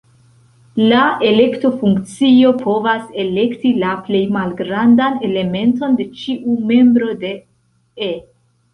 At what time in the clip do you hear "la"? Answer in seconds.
0.91-1.01, 3.85-3.93